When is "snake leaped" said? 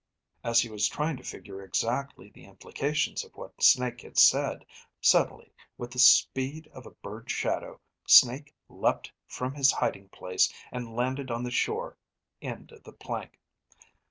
8.07-9.11